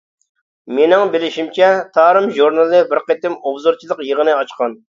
مېنىڭ 0.77 1.11
بىلىشىمچە، 1.15 1.69
تارىم 1.99 2.31
ژۇرنىلى 2.39 2.81
بىر 2.95 3.03
قېتىم 3.11 3.39
ئوبزورچىلىق 3.39 4.05
يىغىنى 4.11 4.39
ئاچقان. 4.41 4.79